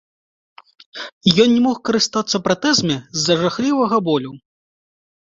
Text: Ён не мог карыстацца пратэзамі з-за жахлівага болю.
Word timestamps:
Ён 1.43 1.49
не 1.55 1.59
мог 1.65 1.77
карыстацца 1.89 2.37
пратэзамі 2.47 2.97
з-за 3.01 3.37
жахлівага 3.43 4.01
болю. 4.09 4.31